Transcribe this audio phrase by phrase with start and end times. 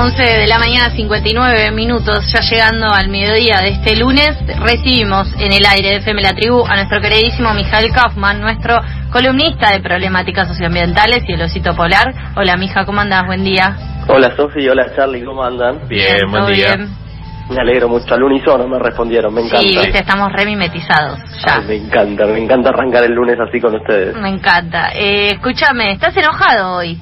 [0.00, 5.52] 11 de la mañana, 59 minutos, ya llegando al mediodía de este lunes, recibimos en
[5.52, 8.78] el aire de FM La Tribu a nuestro queridísimo Mijael Kaufman, nuestro
[9.12, 12.14] columnista de problemáticas socioambientales y el osito polar.
[12.34, 13.26] Hola, mija, ¿cómo andás?
[13.26, 13.76] Buen día.
[14.08, 15.86] Hola, Sofi, hola, Charlie, ¿cómo andan?
[15.86, 16.76] Bien, buen ¿todo día.
[16.76, 16.88] bien?
[17.50, 19.68] Me alegro mucho, al unísono me respondieron, me encanta.
[19.68, 21.56] Sí, viste, estamos remimetizados, ya.
[21.56, 24.16] Ay, me encanta, me encanta arrancar el lunes así con ustedes.
[24.16, 24.92] Me encanta.
[24.94, 26.98] Eh, escúchame, ¿estás enojado hoy?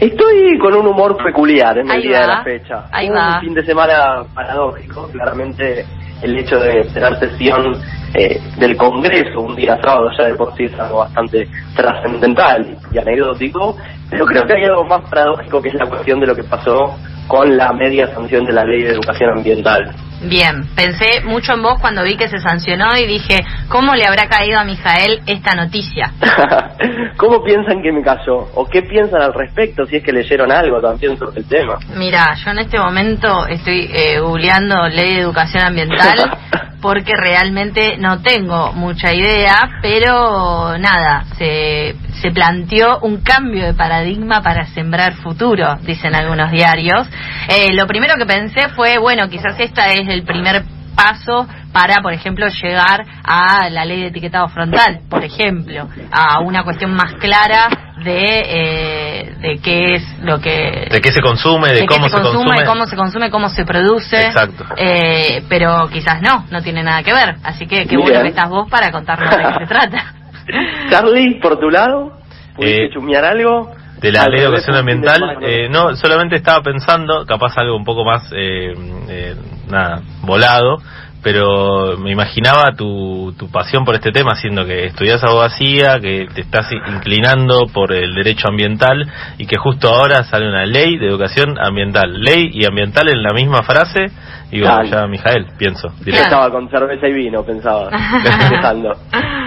[0.00, 2.84] Estoy con un humor peculiar en el Ahí día de la fecha.
[2.92, 3.40] ahí un va.
[3.40, 5.84] fin de semana paradójico, claramente
[6.22, 7.74] el hecho de tener sesión
[8.14, 12.98] eh, del Congreso un día sábado ya de por sí es algo bastante trascendental y
[12.98, 13.76] anecdótico,
[14.08, 16.94] pero creo que hay algo más paradójico que es la cuestión de lo que pasó
[17.26, 19.92] con la media sanción de la ley de educación ambiental.
[20.20, 24.28] Bien, pensé mucho en vos cuando vi que se sancionó y dije, ¿cómo le habrá
[24.28, 26.12] caído a Mijael esta noticia?
[27.16, 28.48] ¿Cómo piensan que me cayó?
[28.54, 31.78] ¿O qué piensan al respecto si es que leyeron algo también sobre el tema?
[31.94, 36.38] Mira, yo en este momento estoy eh, googleando ley de educación ambiental
[36.80, 44.42] porque realmente no tengo mucha idea, pero nada, se, se planteó un cambio de paradigma
[44.42, 47.08] para sembrar futuro, dicen algunos diarios.
[47.48, 50.62] Eh, lo primero que pensé fue, bueno, quizás esta es el primer
[50.94, 56.64] paso para, por ejemplo, llegar a la ley de etiquetado frontal, por ejemplo, a una
[56.64, 57.68] cuestión más clara
[58.02, 62.64] de, eh, de qué es lo que De qué se consume, de, cómo se, consume,
[62.64, 64.26] cómo se consume, cómo se produce.
[64.26, 64.64] Exacto.
[64.76, 67.36] Eh, pero quizás no, no tiene nada que ver.
[67.44, 70.14] Así que qué bueno que estás vos para contarnos de qué se trata.
[70.90, 72.18] Charlie, por tu lado,
[72.56, 73.72] ¿pudiste Eh, chumear algo?
[74.00, 77.84] De la Al ley de educación ambiental, eh, no, solamente estaba pensando, capaz algo un
[77.84, 78.72] poco más, eh,
[79.08, 79.34] eh,
[79.68, 80.78] nada, volado,
[81.22, 86.42] pero me imaginaba tu, tu pasión por este tema, siendo que estudias abogacía, que te
[86.42, 89.04] estás inclinando por el derecho ambiental
[89.36, 92.22] y que justo ahora sale una ley de educación ambiental.
[92.22, 94.06] Ley y ambiental en la misma frase,
[94.50, 94.84] digo, Claro.
[94.84, 95.88] ya Mijael, pienso.
[95.98, 96.24] Yo directo.
[96.24, 97.90] estaba con cerveza y vino, pensaba.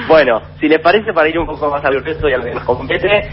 [0.07, 2.63] Bueno, si les parece, para ir un poco más al y a lo que nos
[2.63, 3.29] compete,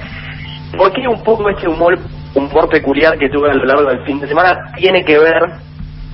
[0.77, 1.99] ¿por qué un poco ese humor,
[2.35, 5.43] humor peculiar que tuve a lo largo del fin de semana tiene que ver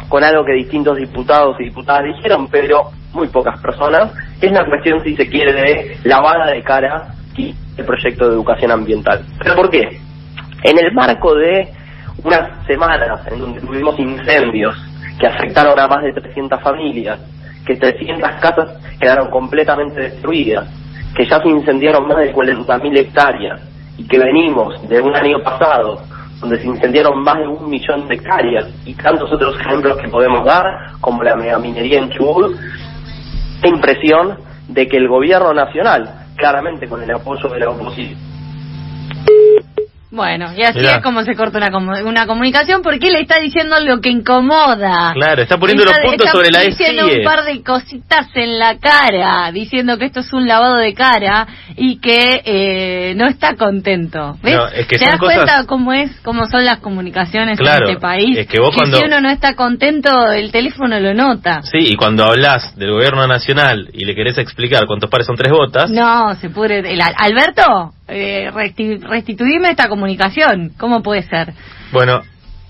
[0.08, 4.12] con algo que distintos diputados y diputadas dijeron, pero muy pocas personas?
[4.40, 8.70] Es la cuestión, si se quiere, de lavada de cara y el proyecto de educación
[8.70, 9.24] ambiental.
[9.38, 10.00] ¿Pero por qué?
[10.62, 11.68] En el marco de
[12.22, 14.76] unas semanas en donde tuvimos incendios
[15.18, 17.20] que afectaron a más de 300 familias,
[17.66, 20.68] que 300 casas quedaron completamente destruidas,
[21.16, 26.02] que ya se incendiaron más de 40.000 hectáreas y que venimos de un año pasado
[26.40, 30.44] donde se incendiaron más de un millón de hectáreas y tantos otros ejemplos que podemos
[30.44, 32.56] dar, como la megaminería en Chubut,
[33.64, 34.38] impresión
[34.68, 38.33] de que el gobierno nacional, claramente con el apoyo de la oposición,
[40.14, 40.96] Bueno, y así Mirá.
[40.98, 45.12] es como se corta una, una comunicación porque él está diciendo lo que incomoda.
[45.14, 46.68] Claro, está poniendo Está- los puntos está sobre la E.
[46.68, 50.94] diciendo un par de cositas en la cara, diciendo que esto es un lavado de
[50.94, 54.36] cara y que eh, no está contento.
[54.42, 54.54] ¿Ves?
[54.54, 57.90] No, es que ¿Te das cosas- cuenta cómo es, cómo son las comunicaciones Claro, en
[57.94, 58.38] este país?
[58.38, 61.62] es que vos cuando- si uno no está contento, el teléfono lo nota.
[61.62, 65.50] Sí, y cuando hablas del gobierno nacional y le querés explicar cuántos pares son tres
[65.52, 66.78] botas, No, se pudre.
[66.78, 70.72] el- Alberto, eh, resti- restituirme esta comunicación.
[70.78, 71.52] ¿Cómo puede ser?
[71.92, 72.22] bueno,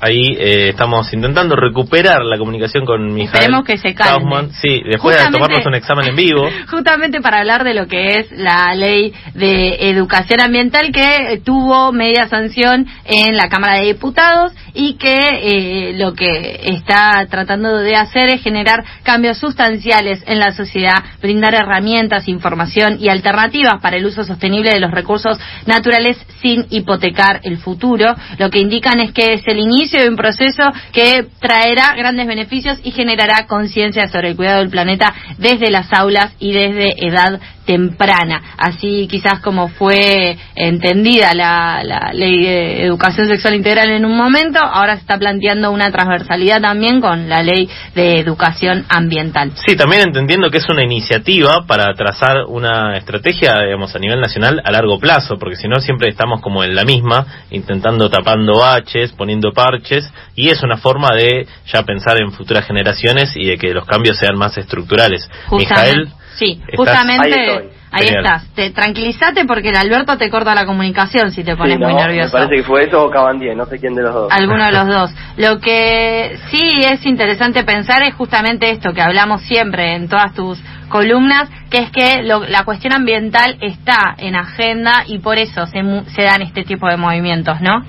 [0.04, 4.12] ahí eh, estamos intentando recuperar la comunicación con Mijael Esperemos que se calme.
[4.20, 4.50] Kaufman.
[4.52, 6.48] Sí, después de Justamente- tomarnos un examen en vivo.
[6.70, 12.28] Justamente para hablar de lo que es la ley de educación ambiental que tuvo media
[12.28, 18.28] sanción en la Cámara de Diputados y que eh, lo que está tratando de hacer
[18.28, 24.24] es generar cambios sustanciales en la sociedad, brindar herramientas, información y alternativas para el uso
[24.24, 28.14] sostenible de los recursos naturales sin hipotecar el futuro.
[28.38, 30.62] Lo que indican es que es el inicio de un proceso
[30.92, 36.32] que traerá grandes beneficios y generará conciencia sobre el cuidado del planeta desde las aulas
[36.38, 38.42] y desde edad temprana.
[38.58, 44.94] Así quizás como fue entendida la, ley de educación sexual integral en un momento, ahora
[44.94, 49.52] se está planteando una transversalidad también con la ley de educación ambiental.
[49.66, 54.60] Sí, también entendiendo que es una iniciativa para trazar una estrategia, digamos, a nivel nacional
[54.64, 59.12] a largo plazo, porque si no siempre estamos como en la misma, intentando tapando baches,
[59.12, 59.52] poniendo
[59.84, 63.84] parches, y es una forma de ya pensar en futuras generaciones y de que los
[63.86, 65.28] cambios sean más estructurales.
[65.52, 66.76] Mijael, sí, ¿estás?
[66.76, 68.52] justamente Ahí estás.
[68.56, 71.94] Te, tranquilízate porque el Alberto te corta la comunicación si te pones Sí, no, muy
[71.94, 72.32] me nervioso.
[72.32, 74.32] parece que fue eso o Cabandier, no sé quién de los dos.
[74.32, 75.10] Alguno de los dos.
[75.36, 80.58] Lo que sí es interesante pensar es justamente esto que hablamos siempre en todas tus
[80.88, 85.84] columnas, que es que lo- la cuestión ambiental está en agenda y por eso se,
[85.84, 87.84] mu- se dan este tipo de movimientos, ¿no?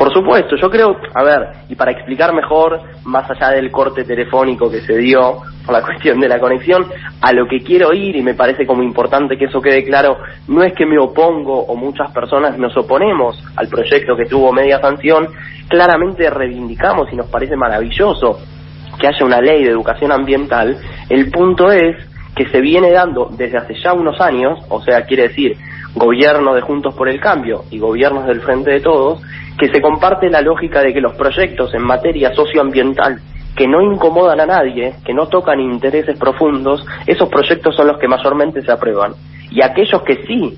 [0.00, 4.70] Por supuesto, yo creo, a ver, y para explicar mejor, más allá del corte telefónico
[4.70, 6.86] que se dio por la cuestión de la conexión,
[7.20, 10.16] a lo que quiero ir, y me parece como importante que eso quede claro,
[10.48, 14.80] no es que me opongo o muchas personas nos oponemos al proyecto que tuvo media
[14.80, 15.28] sanción,
[15.68, 18.38] claramente reivindicamos y nos parece maravilloso
[18.98, 20.78] que haya una ley de educación ambiental,
[21.10, 21.94] el punto es
[22.34, 25.56] que se viene dando desde hace ya unos años, o sea, quiere decir,
[25.94, 29.20] gobierno de Juntos por el Cambio y gobiernos del Frente de Todos,
[29.58, 33.20] que se comparte la lógica de que los proyectos en materia socioambiental
[33.56, 38.08] que no incomodan a nadie, que no tocan intereses profundos, esos proyectos son los que
[38.08, 39.12] mayormente se aprueban.
[39.50, 40.56] Y aquellos que sí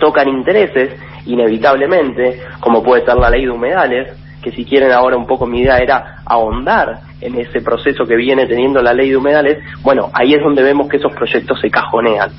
[0.00, 5.26] tocan intereses, inevitablemente, como puede ser la ley de humedales, que si quieren ahora un
[5.26, 9.58] poco mi idea era ahondar en ese proceso que viene teniendo la ley de humedales,
[9.82, 12.30] bueno, ahí es donde vemos que esos proyectos se cajonean.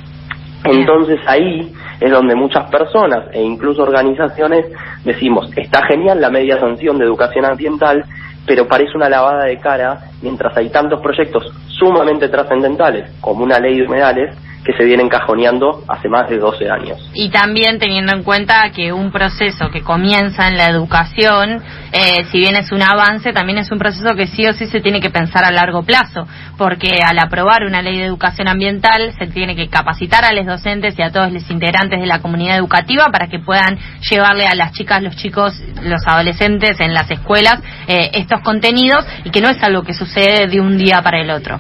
[0.64, 4.68] Entonces ahí es donde muchas personas e incluso organizaciones
[5.04, 8.06] decimos, está genial la media sanción de educación ambiental,
[8.46, 13.80] pero parece una lavada de cara mientras hay tantos proyectos sumamente trascendentales como una ley
[13.80, 16.98] de humedales que se vienen cajoneando hace más de 12 años.
[17.14, 22.40] Y también teniendo en cuenta que un proceso que comienza en la educación, eh, si
[22.40, 25.12] bien es un avance, también es un proceso que sí o sí se tiene que
[25.12, 26.28] pensar a largo plazo,
[26.58, 30.98] porque al aprobar una ley de educación ambiental se tiene que capacitar a los docentes
[30.98, 33.78] y a todos los integrantes de la comunidad educativa para que puedan
[34.10, 35.54] llevarle a las chicas, los chicos,
[35.84, 40.48] los adolescentes en las escuelas eh, estos contenidos y que no es algo que sucede
[40.48, 41.60] de un día para el otro.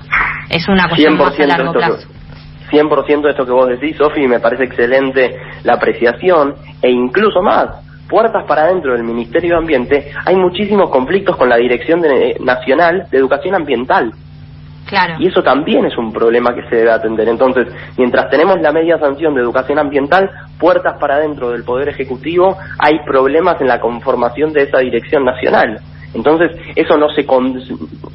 [0.50, 2.08] Es una cuestión más a largo plazo.
[2.70, 7.70] 100% de esto que vos decís, Sofi, me parece excelente la apreciación e incluso más.
[8.08, 12.04] Puertas para adentro del Ministerio de Ambiente, hay muchísimos conflictos con la Dirección
[12.40, 14.12] Nacional de Educación Ambiental.
[14.86, 15.16] Claro.
[15.18, 17.28] Y eso también es un problema que se debe atender.
[17.28, 17.68] Entonces,
[17.98, 20.30] mientras tenemos la media sanción de educación ambiental,
[20.60, 25.80] puertas para adentro del Poder Ejecutivo, hay problemas en la conformación de esa dirección nacional.
[26.16, 27.26] Entonces, eso no se,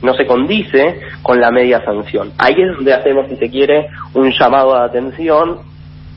[0.03, 2.33] no se condice con la media sanción.
[2.39, 5.59] Ahí es donde hacemos, si se quiere, un llamado de atención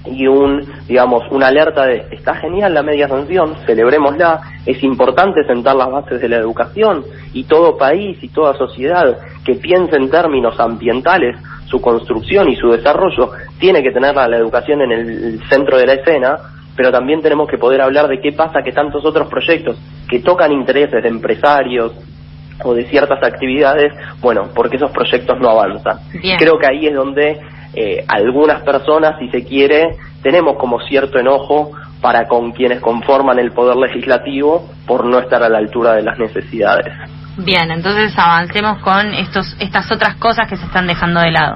[0.05, 5.75] y un, digamos, una alerta de, está genial la media sanción, celebrémosla, es importante sentar
[5.75, 7.03] las bases de la educación
[7.33, 12.69] y todo país y toda sociedad que piense en términos ambientales su construcción y su
[12.69, 16.37] desarrollo tiene que tener la educación en el centro de la escena,
[16.75, 19.77] pero también tenemos que poder hablar de qué pasa que tantos otros proyectos
[20.09, 21.93] que tocan intereses de empresarios
[22.63, 25.99] o de ciertas actividades, bueno, porque esos proyectos no avanzan.
[26.37, 27.39] Creo que ahí es donde
[27.73, 31.71] eh, algunas personas, si se quiere, tenemos como cierto enojo
[32.01, 36.19] para con quienes conforman el poder legislativo por no estar a la altura de las
[36.19, 36.93] necesidades.
[37.37, 41.55] Bien, entonces avancemos con estos, estas otras cosas que se están dejando de lado.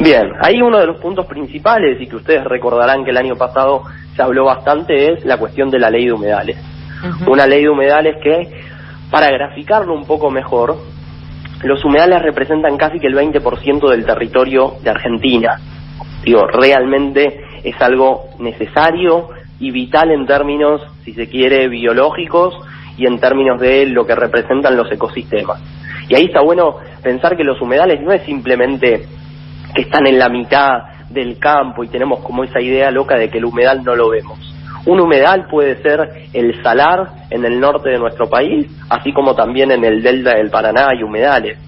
[0.00, 3.82] Bien, ahí uno de los puntos principales y que ustedes recordarán que el año pasado
[4.14, 6.56] se habló bastante es la cuestión de la ley de humedales.
[7.26, 8.48] Una ley de humedales que,
[9.10, 10.76] para graficarlo un poco mejor,
[11.62, 15.60] los humedales representan casi que el 20% del territorio de Argentina.
[16.24, 19.28] Digo, realmente es algo necesario
[19.60, 22.54] y vital en términos, si se quiere, biológicos
[22.96, 25.62] y en términos de lo que representan los ecosistemas.
[26.08, 29.06] Y ahí está bueno pensar que los humedales no es simplemente
[29.74, 33.38] que están en la mitad del campo y tenemos como esa idea loca de que
[33.38, 34.38] el humedal no lo vemos.
[34.86, 39.70] Un humedal puede ser el salar en el norte de nuestro país, así como también
[39.70, 41.58] en el delta del Paraná hay humedales.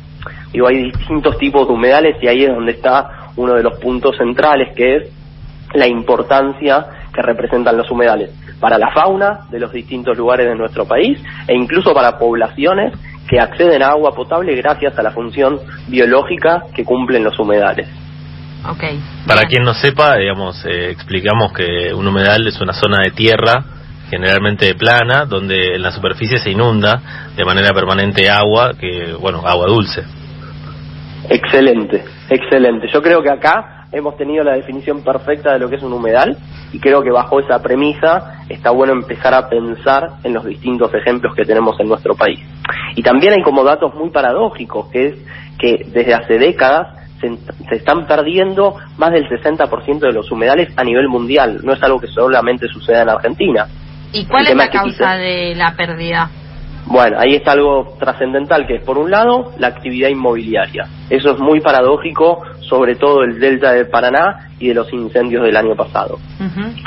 [0.52, 4.16] Digo, hay distintos tipos de humedales y ahí es donde está uno de los puntos
[4.16, 5.12] centrales, que es
[5.75, 8.30] la importancia que representan los humedales
[8.61, 12.92] para la fauna de los distintos lugares de nuestro país e incluso para poblaciones
[13.28, 17.88] que acceden a agua potable gracias a la función biológica que cumplen los humedales.
[18.73, 19.00] Okay.
[19.26, 23.64] Para quien no sepa, digamos, eh, explicamos que un humedal es una zona de tierra
[24.11, 27.00] generalmente plana, donde en la superficie se inunda
[27.37, 30.04] de manera permanente agua, que bueno, agua dulce.
[31.28, 32.87] Excelente, excelente.
[32.92, 36.37] Yo creo que acá hemos tenido la definición perfecta de lo que es un humedal
[36.73, 41.35] y creo que bajo esa premisa está bueno empezar a pensar en los distintos ejemplos
[41.35, 42.40] que tenemos en nuestro país.
[42.94, 45.14] Y también hay como datos muy paradójicos, que es
[45.58, 47.38] que desde hace décadas se,
[47.75, 51.61] están perdiendo más del 60% de los humedales a nivel mundial.
[51.62, 53.66] No es algo que solamente suceda en Argentina.
[54.12, 56.30] ¿Y cuál es la causa de la pérdida?
[56.87, 60.87] Bueno, ahí está algo trascendental, que es por un lado la actividad inmobiliaria.
[61.11, 65.56] Eso es muy paradójico, sobre todo el delta del Paraná y de los incendios del
[65.56, 66.18] año pasado.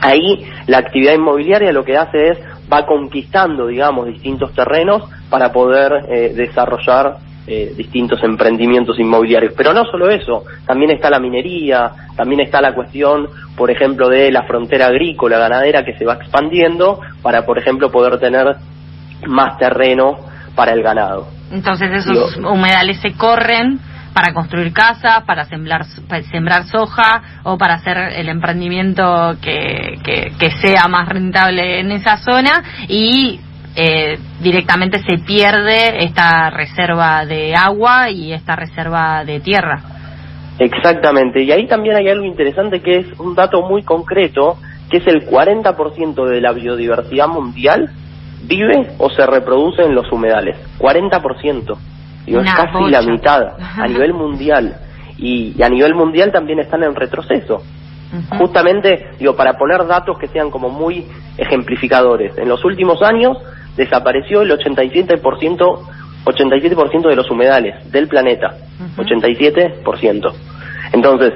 [0.01, 2.39] Ahí la actividad inmobiliaria lo que hace es
[2.71, 7.17] va conquistando, digamos, distintos terrenos para poder eh, desarrollar
[7.51, 9.53] eh, distintos emprendimientos inmobiliarios.
[9.57, 13.27] Pero no solo eso, también está la minería, también está la cuestión,
[13.57, 18.19] por ejemplo, de la frontera agrícola, ganadera que se va expandiendo para, por ejemplo, poder
[18.19, 18.55] tener
[19.27, 20.19] más terreno
[20.53, 21.27] para el ganado.
[21.51, 23.79] Entonces esos humedales se corren
[24.13, 25.85] para construir casas, para sembrar,
[26.31, 29.97] sembrar soja o para hacer el emprendimiento que,
[30.37, 33.39] que, sea más rentable en esa zona y
[33.81, 39.81] eh, directamente se pierde esta reserva de agua y esta reserva de tierra.
[40.59, 44.57] Exactamente, y ahí también hay algo interesante que es un dato muy concreto,
[44.89, 47.89] que es el 40% de la biodiversidad mundial
[48.43, 50.57] vive o se reproduce en los humedales.
[50.77, 51.77] 40%.
[52.25, 53.43] Digo, es casi la mitad
[53.77, 54.75] a nivel mundial.
[55.17, 57.63] Y, a nivel mundial también están en retroceso.
[58.39, 61.05] Justamente, digo, para poner datos que sean como muy
[61.37, 62.37] ejemplificadores.
[62.37, 63.37] En los últimos años
[63.75, 65.21] desapareció el 87%,
[66.25, 68.55] 87% de los humedales del planeta.
[68.97, 70.33] 87%.
[70.93, 71.33] Entonces,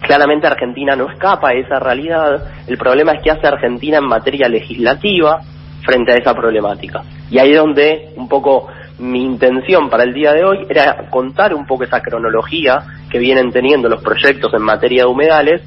[0.00, 2.42] claramente Argentina no escapa a esa realidad.
[2.66, 5.40] El problema es que hace Argentina en materia legislativa
[5.84, 7.02] frente a esa problemática.
[7.30, 8.68] Y ahí es donde un poco
[8.98, 13.52] mi intención para el día de hoy era contar un poco esa cronología que vienen
[13.52, 15.62] teniendo los proyectos en materia de humedales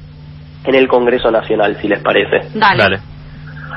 [0.64, 2.48] en el Congreso Nacional, si les parece.
[2.76, 2.98] Dale.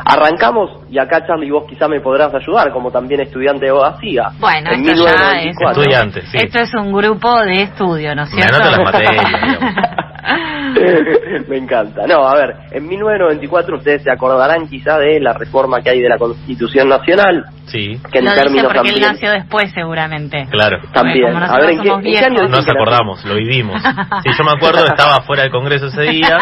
[0.06, 4.30] Arrancamos, y acá Charlie, vos quizá me podrás ayudar, como también estudiante de abogacía.
[4.40, 5.56] Bueno, esto ya es...
[5.60, 6.38] Estudiante, sí.
[6.38, 8.60] Esto es un grupo de estudio, ¿no es cierto?
[8.60, 9.26] Me las materias,
[11.48, 12.06] Me encanta.
[12.08, 16.10] No, a ver, en 1994 ustedes se acordarán quizá de la reforma que hay de
[16.10, 17.46] la Constitución Nacional.
[17.66, 17.98] Sí.
[18.12, 20.48] Que en términos porque él nació después seguramente.
[20.52, 20.80] Claro.
[20.94, 21.36] También.
[21.36, 23.82] A ver, ¿en qué, año Nos acordamos, lo vivimos.
[23.82, 26.38] Sí, yo me acuerdo, estaba fuera del Congreso ese día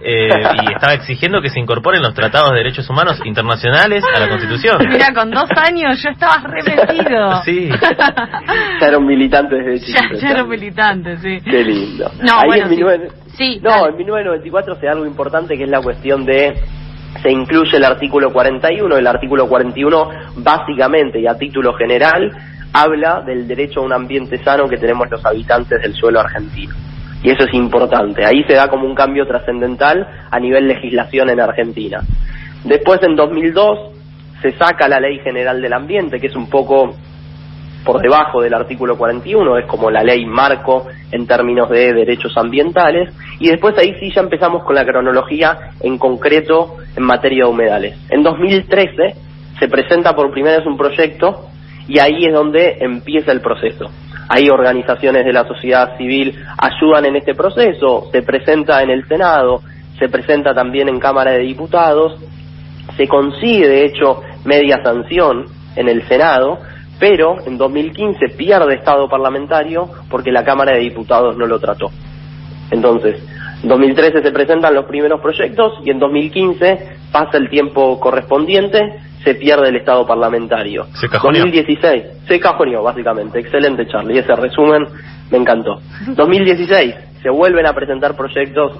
[0.00, 0.28] eh,
[0.62, 4.78] y estaba exigiendo que se incorporen los tratados de derechos humanos internacionales a la Constitución.
[4.88, 7.34] Mira, con dos años yo estaba remetido.
[7.44, 7.68] Sí.
[8.80, 10.14] Ya era un militante desde chiquito.
[10.20, 11.40] Ya, era un militante, sí.
[11.44, 12.10] Qué lindo.
[12.22, 13.04] No, Ahí bueno,
[13.36, 16.54] Sí, no, en 1994 se da algo importante que es la cuestión de
[17.22, 22.30] se incluye el artículo 41, el artículo 41 básicamente y a título general
[22.74, 26.74] habla del derecho a un ambiente sano que tenemos los habitantes del suelo argentino.
[27.22, 28.26] Y eso es importante.
[28.26, 32.02] Ahí se da como un cambio trascendental a nivel legislación en Argentina.
[32.64, 33.78] Después, en 2002,
[34.42, 36.94] se saca la Ley General del Ambiente, que es un poco
[37.84, 43.12] por debajo del artículo 41, es como la ley marco en términos de derechos ambientales,
[43.38, 47.98] y después ahí sí ya empezamos con la cronología en concreto en materia de humedales.
[48.10, 49.14] En 2013
[49.58, 51.46] se presenta por primera vez un proyecto
[51.86, 53.90] y ahí es donde empieza el proceso.
[54.28, 59.60] Ahí organizaciones de la sociedad civil ayudan en este proceso, se presenta en el Senado,
[59.98, 62.18] se presenta también en Cámara de Diputados,
[62.96, 66.58] se consigue de hecho media sanción en el Senado,
[66.98, 71.90] pero en 2015 pierde estado parlamentario porque la Cámara de Diputados no lo trató.
[72.70, 73.22] Entonces,
[73.62, 79.34] en 2013 se presentan los primeros proyectos y en 2015 pasa el tiempo correspondiente, se
[79.36, 80.86] pierde el estado parlamentario.
[80.94, 81.42] Se cajoneó.
[81.44, 83.40] 2016, se cajoneó básicamente.
[83.40, 84.86] Excelente Charlie, ese resumen
[85.30, 85.80] me encantó.
[86.08, 88.72] 2016 se vuelven a presentar proyectos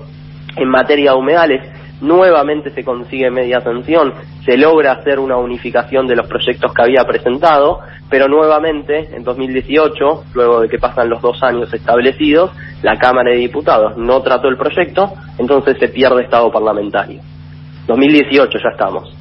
[0.56, 4.12] en materia de humedales nuevamente se consigue media sanción,
[4.44, 10.24] se logra hacer una unificación de los proyectos que había presentado, pero nuevamente en 2018,
[10.34, 12.50] luego de que pasan los dos años establecidos,
[12.82, 17.20] la Cámara de Diputados no trató el proyecto, entonces se pierde estado parlamentario.
[17.86, 19.14] 2018 ya estamos.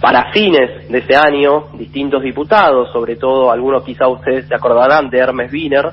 [0.00, 5.18] Para fines de ese año, distintos diputados, sobre todo algunos quizá ustedes se acordarán de
[5.18, 5.86] Hermes Wiener,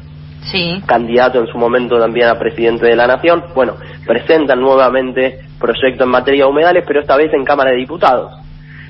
[0.86, 6.10] candidato en su momento también a presidente de la Nación, bueno, presentan nuevamente proyecto en
[6.10, 8.34] materia de humedales, pero esta vez en Cámara de Diputados.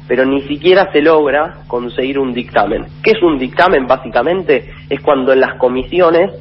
[0.07, 2.85] Pero ni siquiera se logra conseguir un dictamen.
[3.01, 3.87] ¿Qué es un dictamen?
[3.87, 6.31] Básicamente es cuando en las comisiones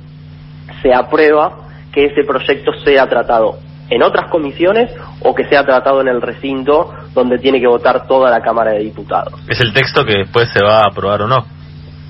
[0.82, 4.90] se aprueba que ese proyecto sea tratado en otras comisiones
[5.20, 8.80] o que sea tratado en el recinto donde tiene que votar toda la Cámara de
[8.80, 9.34] Diputados.
[9.48, 11.61] Es el texto que después se va a aprobar o no.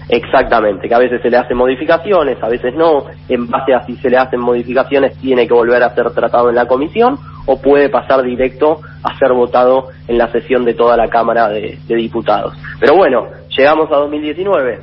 [0.08, 3.96] Exactamente, que a veces se le hacen modificaciones, a veces no, en base a si
[3.96, 7.88] se le hacen modificaciones tiene que volver a ser tratado en la comisión o puede
[7.88, 12.54] pasar directo a ser votado en la sesión de toda la Cámara de, Diputados.
[12.80, 14.80] Pero bueno, llegamos a 2019.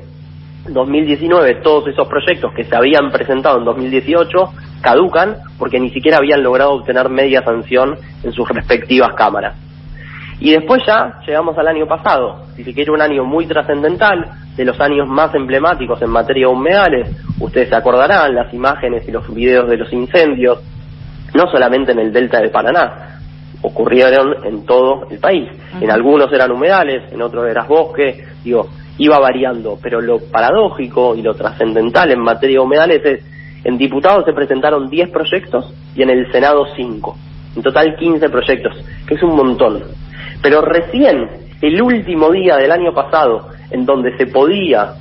[0.69, 6.43] 2019 todos esos proyectos que se habían presentado en 2018 caducan porque ni siquiera habían
[6.43, 9.55] logrado obtener media sanción en sus respectivas cámaras.
[10.39, 14.65] Y después ya llegamos al año pasado, si se quiere un año muy trascendental, de
[14.65, 19.33] los años más emblemáticos en materia de humedales, ustedes se acordarán las imágenes y los
[19.33, 20.59] videos de los incendios,
[21.33, 23.19] no solamente en el delta del Paraná,
[23.61, 25.49] ocurrieron en todo el país.
[25.79, 28.67] En algunos eran humedales, en otros eran bosque, digo,
[28.97, 33.25] iba variando, pero lo paradójico y lo trascendental en materia de humedales es,
[33.63, 37.17] en diputados se presentaron 10 proyectos y en el Senado 5,
[37.55, 38.73] en total 15 proyectos,
[39.07, 39.83] que es un montón.
[40.41, 41.29] Pero recién
[41.61, 44.93] el último día del año pasado en donde se podía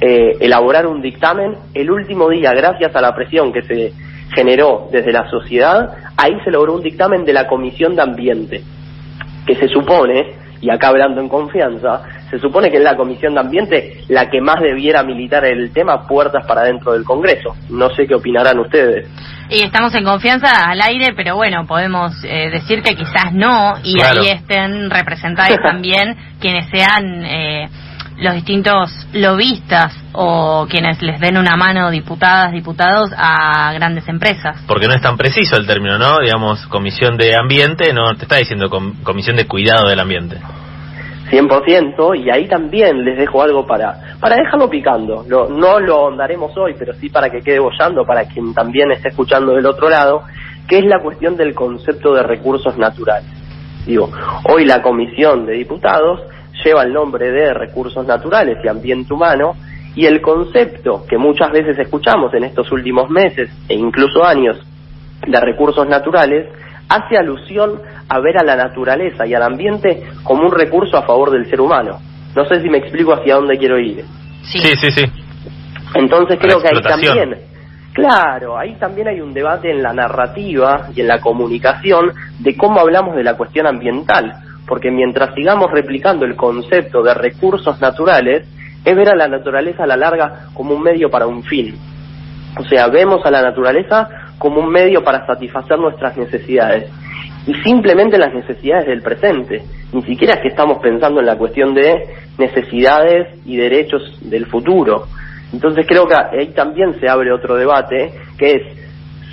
[0.00, 3.92] eh, elaborar un dictamen, el último día, gracias a la presión que se
[4.34, 8.62] generó desde la sociedad, ahí se logró un dictamen de la Comisión de Ambiente,
[9.46, 13.40] que se supone, y acá hablando en confianza, se supone que es la Comisión de
[13.40, 17.54] Ambiente la que más debiera militar el tema puertas para dentro del Congreso.
[17.70, 19.08] No sé qué opinarán ustedes.
[19.50, 24.00] Y estamos en confianza al aire, pero bueno, podemos eh, decir que quizás no, y
[24.00, 27.24] ahí estén representados también quienes sean...
[27.24, 27.68] Eh,
[28.18, 34.62] los distintos lobistas o quienes les den una mano, diputadas, diputados, a grandes empresas.
[34.66, 36.18] Porque no es tan preciso el término, ¿no?
[36.20, 38.70] Digamos, comisión de ambiente, no te está diciendo
[39.02, 40.38] comisión de cuidado del ambiente.
[41.30, 45.24] 100%, y ahí también les dejo algo para, para dejarlo picando.
[45.26, 49.54] no lo ahondaremos hoy, pero sí para que quede bollando, para quien también esté escuchando
[49.54, 50.22] del otro lado,
[50.68, 53.28] que es la cuestión del concepto de recursos naturales.
[53.86, 54.10] Digo,
[54.48, 56.20] hoy la Comisión de Diputados
[56.62, 59.54] lleva el nombre de recursos naturales y ambiente humano,
[59.94, 64.58] y el concepto que muchas veces escuchamos en estos últimos meses e incluso años
[65.26, 66.48] de recursos naturales
[66.88, 71.30] hace alusión a ver a la naturaleza y al ambiente como un recurso a favor
[71.30, 72.00] del ser humano.
[72.34, 74.04] No sé si me explico hacia dónde quiero ir.
[74.42, 75.04] Sí, sí, sí.
[75.94, 77.36] Entonces creo que ahí también,
[77.92, 82.80] claro, ahí también hay un debate en la narrativa y en la comunicación de cómo
[82.80, 88.46] hablamos de la cuestión ambiental porque mientras sigamos replicando el concepto de recursos naturales,
[88.84, 91.74] es ver a la naturaleza a la larga como un medio para un fin.
[92.58, 96.90] O sea, vemos a la naturaleza como un medio para satisfacer nuestras necesidades.
[97.46, 99.62] Y simplemente las necesidades del presente.
[99.92, 102.06] Ni siquiera es que estamos pensando en la cuestión de
[102.38, 105.06] necesidades y derechos del futuro.
[105.52, 108.83] Entonces creo que ahí también se abre otro debate, que es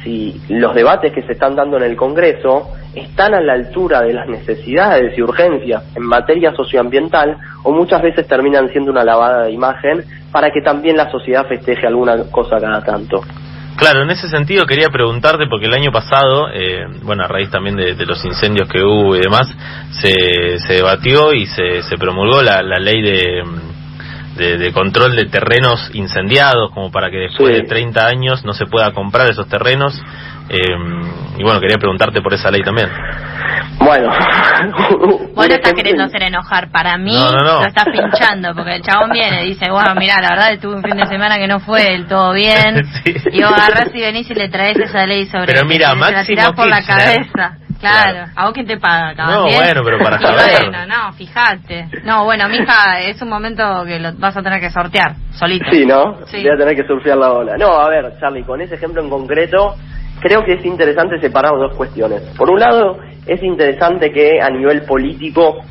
[0.04, 4.14] si los debates que se están dando en el Congreso están a la altura de
[4.14, 9.52] las necesidades y urgencias en materia socioambiental o muchas veces terminan siendo una lavada de
[9.52, 13.22] imagen para que también la sociedad festeje alguna cosa cada tanto.
[13.78, 17.76] Claro, en ese sentido quería preguntarte, porque el año pasado, eh, bueno, a raíz también
[17.76, 19.48] de, los incendios que hubo y demás,
[19.92, 23.44] se, se debatió y se, se promulgó la, la ley de,
[24.36, 28.92] de, control de terrenos incendiados, como para que después de 30 años no se pueda
[28.92, 30.02] comprar esos terrenos.
[30.50, 30.58] Eh,
[31.38, 32.90] y bueno, quería preguntarte por esa ley también.
[33.80, 34.10] Bueno.
[35.34, 36.70] Vos lo estás queriendo hacer enojar.
[36.72, 40.54] Para mí lo estás pinchando, porque el chabón viene y dice, bueno, mira, la verdad
[40.54, 42.82] estuve un fin de semana que no fue del todo bien.
[43.34, 45.46] Y vos agarrás y venís y le traes esa ley sobre...
[45.46, 47.58] Pero mira, Máximo la por la cabeza.
[47.82, 50.70] Claro, ¿a vos quién te paga, No, bueno, pero para saber.
[50.70, 51.88] Bueno, no, fíjate.
[52.04, 55.66] No, bueno, mija, es un momento que lo vas a tener que sortear, solito.
[55.72, 56.20] Sí, ¿no?
[56.28, 56.42] Sí.
[56.42, 57.58] Voy a tener que surfear la ola.
[57.58, 59.76] No, a ver, Charlie, con ese ejemplo en concreto,
[60.22, 62.22] creo que es interesante separar dos cuestiones.
[62.38, 65.64] Por un lado, es interesante que a nivel político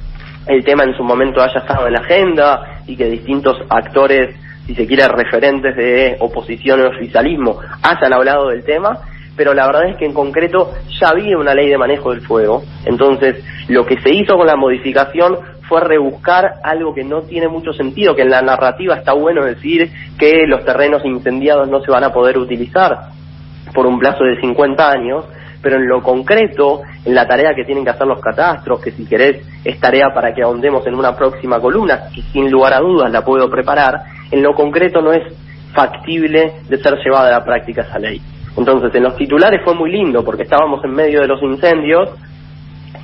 [0.46, 4.34] el tema en su momento haya estado en la agenda y que distintos actores,
[4.66, 8.98] si se quiere, referentes de oposición o oficialismo hayan hablado del tema,
[9.40, 12.62] pero la verdad es que en concreto ya había una ley de manejo del fuego,
[12.84, 17.72] entonces lo que se hizo con la modificación fue rebuscar algo que no tiene mucho
[17.72, 22.04] sentido, que en la narrativa está bueno decir que los terrenos incendiados no se van
[22.04, 22.98] a poder utilizar,
[23.72, 25.24] por un plazo de 50 años,
[25.62, 29.06] pero en lo concreto, en la tarea que tienen que hacer los catastros, que si
[29.06, 33.10] querés es tarea para que ahondemos en una próxima columna, que sin lugar a dudas
[33.10, 35.22] la puedo preparar, en lo concreto no es
[35.72, 38.20] factible de ser llevada a la práctica esa ley.
[38.60, 42.10] Entonces, en los titulares fue muy lindo porque estábamos en medio de los incendios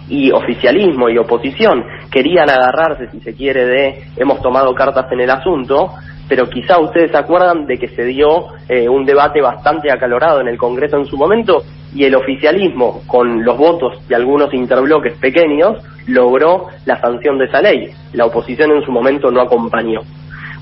[0.06, 5.30] y oficialismo y oposición querían agarrarse, si se quiere, de hemos tomado cartas en el
[5.30, 5.92] asunto,
[6.28, 10.48] pero quizá ustedes se acuerdan de que se dio eh, un debate bastante acalorado en
[10.48, 11.62] el Congreso en su momento
[11.94, 17.62] y el oficialismo, con los votos de algunos interbloques pequeños, logró la sanción de esa
[17.62, 17.88] ley.
[18.12, 20.00] La oposición en su momento no acompañó.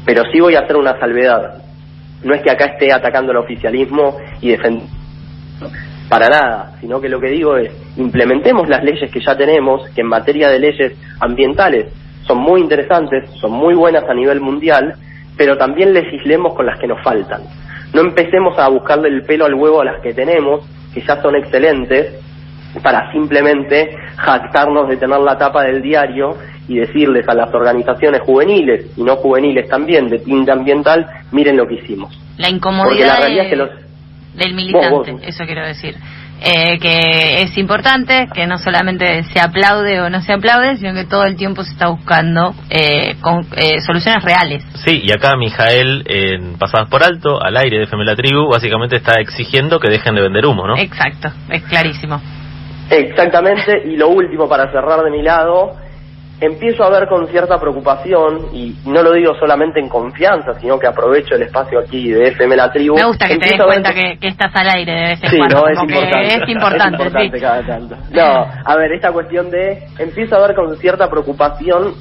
[0.06, 1.64] Pero sí voy a hacer una salvedad.
[2.24, 5.04] No es que acá esté atacando al oficialismo y defendiendo
[6.08, 10.02] para nada, sino que lo que digo es implementemos las leyes que ya tenemos, que
[10.02, 11.86] en materia de leyes ambientales
[12.26, 14.94] son muy interesantes, son muy buenas a nivel mundial,
[15.36, 17.42] pero también legislemos con las que nos faltan.
[17.92, 21.36] No empecemos a buscarle el pelo al huevo a las que tenemos, que ya son
[21.36, 22.14] excelentes,
[22.82, 26.36] para simplemente jactarnos de tener la tapa del diario
[26.68, 31.66] y decirles a las organizaciones juveniles y no juveniles también de tinte ambiental, miren lo
[31.66, 32.18] que hicimos.
[32.38, 33.20] La incomodidad
[34.34, 35.94] del militante, eso quiero decir.
[36.40, 41.04] Eh, que es importante, que no solamente se aplaude o no se aplaude, sino que
[41.04, 44.62] todo el tiempo se está buscando eh, con, eh, soluciones reales.
[44.84, 48.96] Sí, y acá Mijael, en Pasadas por Alto, al aire de FM La Tribu, básicamente
[48.96, 50.76] está exigiendo que dejen de vender humo, ¿no?
[50.76, 52.20] Exacto, es clarísimo.
[52.90, 55.76] Exactamente, y lo último para cerrar de mi lado,
[56.44, 60.86] empiezo a ver con cierta preocupación, y no lo digo solamente en confianza, sino que
[60.86, 62.96] aprovecho el espacio aquí de FM La Tribu.
[62.96, 65.68] Me gusta que te des cuenta que, estás al aire de vez en sí, No,
[65.68, 67.40] es, importante, es importante.
[67.40, 67.96] cada tanto.
[68.10, 71.94] No, a ver, esta cuestión de, empiezo a ver con cierta preocupación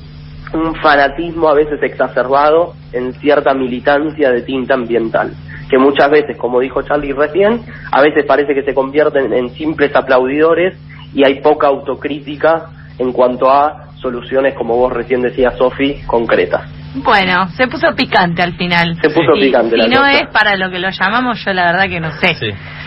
[0.53, 5.31] un fanatismo a veces exacerbado en cierta militancia de tinta ambiental
[5.69, 9.95] que muchas veces, como dijo Charlie recién, a veces parece que se convierten en simples
[9.95, 10.77] aplaudidores
[11.15, 12.65] y hay poca autocrítica
[12.99, 16.69] en cuanto a soluciones, como vos recién decías, Sofi, concretas.
[16.95, 18.95] Bueno, se puso picante al final.
[19.01, 19.75] Se puso picante.
[19.81, 22.35] Si no es para lo que lo llamamos, yo la verdad que no sé.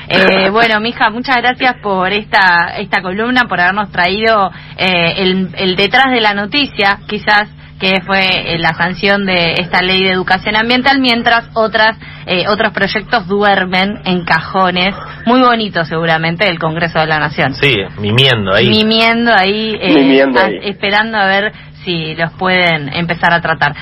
[0.08, 5.74] Eh, bueno, mija, muchas gracias por esta esta columna, por habernos traído eh, el, el
[5.74, 7.48] detrás de la noticia, quizás
[7.78, 12.72] que fue eh, la sanción de esta ley de educación ambiental, mientras otras eh, otros
[12.72, 14.94] proyectos duermen en cajones,
[15.26, 17.54] muy bonitos seguramente, del Congreso de la Nación.
[17.54, 18.68] Sí, mimiendo ahí.
[18.68, 21.52] Mimiendo ahí, eh, esperando a ver
[21.84, 23.76] si los pueden empezar a tratar.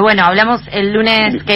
[0.00, 1.44] bueno, hablamos el lunes que